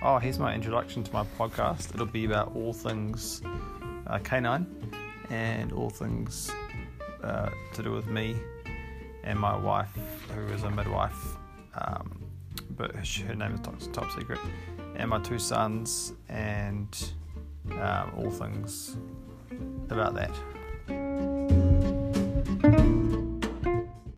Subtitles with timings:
[0.00, 1.92] Oh, here's my introduction to my podcast.
[1.92, 3.42] It'll be about all things
[4.06, 4.64] uh, canine
[5.28, 6.52] and all things
[7.24, 8.36] uh, to do with me
[9.24, 9.90] and my wife,
[10.32, 11.36] who is a midwife,
[11.74, 12.24] um,
[12.76, 14.38] but her name is top, top, secret,
[14.94, 17.12] and my two sons, and
[17.72, 18.96] um, all things
[19.90, 20.30] about that.